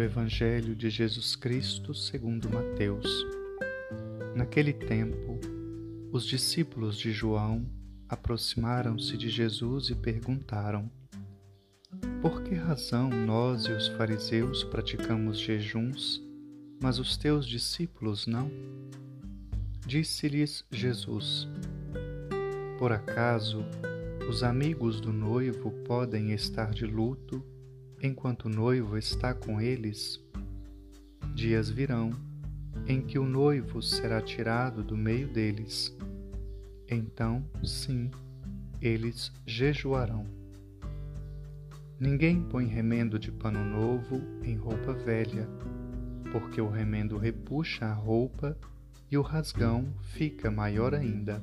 [0.00, 3.06] Evangelho de Jesus Cristo segundo Mateus.
[4.34, 5.38] Naquele tempo,
[6.12, 7.66] os discípulos de João
[8.08, 10.90] aproximaram-se de Jesus e perguntaram:
[12.22, 16.22] Por que razão nós e os fariseus praticamos jejuns,
[16.82, 18.50] mas os teus discípulos não?
[19.86, 21.48] Disse-lhes Jesus:
[22.78, 23.64] Por acaso
[24.28, 27.42] os amigos do noivo podem estar de luto
[28.02, 30.20] enquanto o noivo está com eles?
[31.34, 32.10] Dias virão
[32.86, 35.96] em que o noivo será tirado do meio deles.
[36.88, 38.10] Então, sim,
[38.80, 40.26] eles jejuarão.
[42.00, 45.48] Ninguém põe remendo de pano novo em roupa velha,
[46.30, 48.56] porque o remendo repuxa a roupa
[49.10, 51.42] e o rasgão fica maior ainda.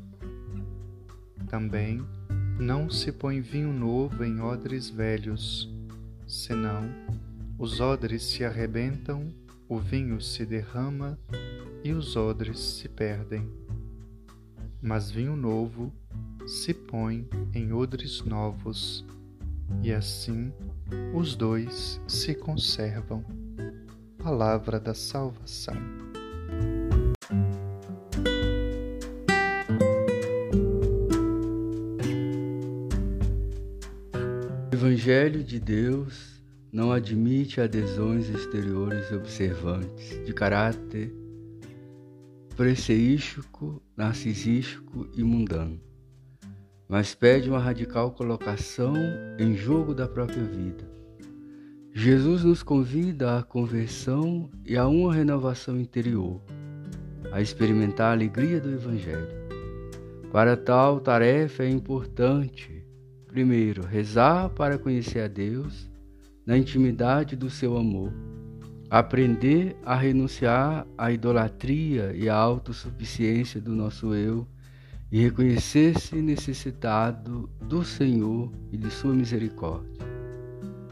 [1.50, 2.02] Também
[2.60, 5.70] não se põe vinho novo em odres velhos,
[6.28, 6.90] senão
[7.58, 9.34] os odres se arrebentam,
[9.68, 11.18] o vinho se derrama
[11.84, 13.50] e os odres se perdem.
[14.82, 15.92] Mas vinho novo
[16.46, 19.06] se põe em odres novos,
[19.82, 20.54] e assim
[21.14, 23.24] os dois se conservam.
[24.18, 26.05] Palavra da salvação.
[34.96, 41.14] Evangelho de Deus não admite adesões exteriores observantes de caráter
[42.56, 45.82] preceístico, narcisístico e mundano,
[46.88, 48.96] mas pede uma radical colocação
[49.38, 50.90] em jogo da própria vida.
[51.92, 56.42] Jesus nos convida à conversão e a uma renovação interior,
[57.34, 59.28] a experimentar a alegria do Evangelho.
[60.32, 62.85] Para tal tarefa é importante,
[63.28, 65.90] primeiro, rezar para conhecer a Deus
[66.46, 68.14] na intimidade do seu amor.
[68.90, 74.48] Aprender a renunciar à idolatria e à autossuficiência do nosso eu
[75.12, 80.06] e reconhecer-se necessitado do Senhor e de sua misericórdia.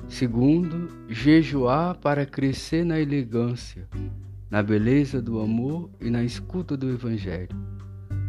[0.08, 3.88] Segundo, jejuar para crescer na elegância,
[4.50, 7.56] na beleza do amor e na escuta do Evangelho.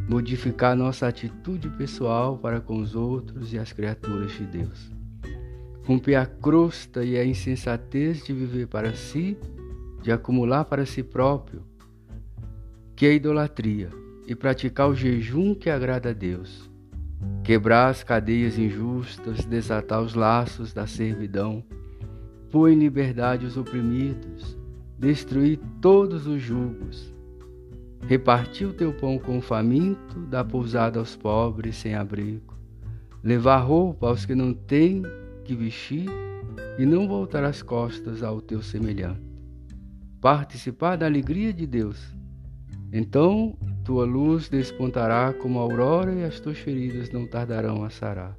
[0.09, 4.93] Modificar nossa atitude pessoal para com os outros e as criaturas de Deus.
[5.87, 9.37] Romper a crosta e a insensatez de viver para si,
[10.03, 11.63] de acumular para si próprio,
[12.95, 13.89] que é idolatria,
[14.27, 16.71] e praticar o jejum que agrada a Deus,
[17.43, 21.65] quebrar as cadeias injustas, desatar os laços da servidão,
[22.51, 24.57] pôr em liberdade os oprimidos,
[24.99, 27.13] destruir todos os julgos,
[28.07, 32.55] repartir o teu pão com o faminto, dar pousada aos pobres sem abrigo,
[33.23, 35.03] levar roupa aos que não têm
[35.45, 36.09] que vestir
[36.79, 39.23] e não voltar as costas ao teu semelhante.
[40.21, 42.15] Participar da alegria de Deus.
[42.93, 48.37] Então tua luz despontará como a aurora e as tuas feridas não tardarão a sarar,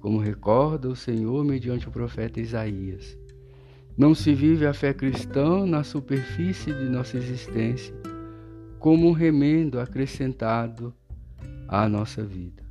[0.00, 3.18] como recorda o Senhor mediante o profeta Isaías.
[3.96, 7.94] Não se vive a fé cristã na superfície de nossa existência,
[8.80, 10.92] como um remendo acrescentado
[11.68, 12.69] à nossa vida.